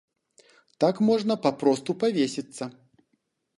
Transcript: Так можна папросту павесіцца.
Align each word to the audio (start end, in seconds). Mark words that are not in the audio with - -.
Так 0.83 0.95
можна 1.09 1.37
папросту 1.45 1.91
павесіцца. 2.07 2.63